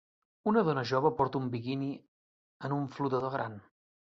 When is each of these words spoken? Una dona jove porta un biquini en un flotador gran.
Una 0.51 0.61
dona 0.69 0.83
jove 0.91 1.11
porta 1.19 1.39
un 1.41 1.45
biquini 1.57 1.91
en 2.71 2.77
un 2.79 2.91
flotador 2.97 3.37
gran. 3.37 3.63